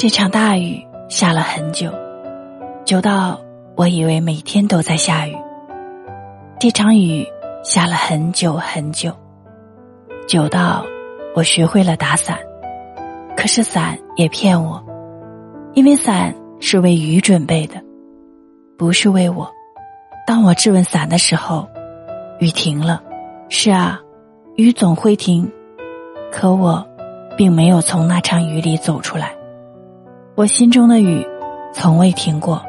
[0.00, 1.92] 这场大雨下了很久，
[2.86, 3.38] 久到
[3.76, 5.36] 我以为每天都在下雨。
[6.58, 7.22] 这场雨
[7.62, 9.14] 下了很久很久，
[10.26, 10.86] 久到
[11.36, 12.38] 我学会了打伞。
[13.36, 14.82] 可是伞也骗我，
[15.74, 17.74] 因为伞是为雨准备的，
[18.78, 19.52] 不是为我。
[20.26, 21.68] 当我质问伞的时候，
[22.38, 23.02] 雨停了。
[23.50, 24.00] 是啊，
[24.56, 25.46] 雨总会停，
[26.32, 26.82] 可我
[27.36, 29.34] 并没有从那场雨里走出来。
[30.40, 31.22] 我心中的雨
[31.70, 32.64] 从未停过，